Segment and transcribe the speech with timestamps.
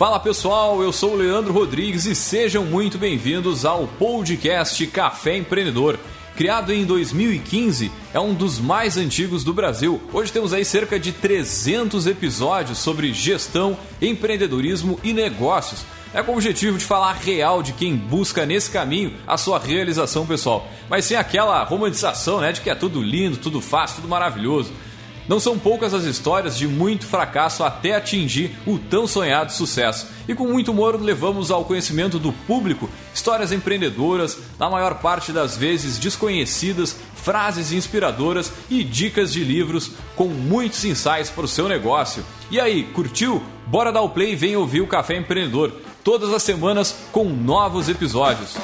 [0.00, 5.98] Fala pessoal, eu sou o Leandro Rodrigues e sejam muito bem-vindos ao podcast Café Empreendedor.
[6.34, 10.00] Criado em 2015, é um dos mais antigos do Brasil.
[10.10, 15.84] Hoje temos aí cerca de 300 episódios sobre gestão, empreendedorismo e negócios.
[16.14, 20.26] É com o objetivo de falar real de quem busca nesse caminho a sua realização
[20.26, 24.72] pessoal, mas sem aquela romantização, né, de que é tudo lindo, tudo fácil, tudo maravilhoso.
[25.30, 30.08] Não são poucas as histórias de muito fracasso até atingir o tão sonhado sucesso.
[30.26, 35.56] E com muito humor levamos ao conhecimento do público histórias empreendedoras, na maior parte das
[35.56, 42.24] vezes desconhecidas, frases inspiradoras e dicas de livros com muitos insights para o seu negócio.
[42.50, 43.40] E aí, curtiu?
[43.68, 47.88] Bora dar o play e vem ouvir o Café Empreendedor todas as semanas com novos
[47.88, 48.56] episódios.